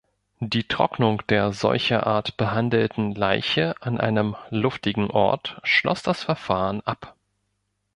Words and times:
Die 0.39 0.63
Trocknung 0.63 1.21
der 1.29 1.53
solcherart 1.53 2.35
behandelten 2.35 3.13
Leiche 3.13 3.75
an 3.81 3.99
einem 3.99 4.35
luftigen 4.49 5.11
Ort 5.11 5.59
schloss 5.63 6.01
das 6.01 6.23
Verfahren 6.23 6.81
ab. 6.87 7.15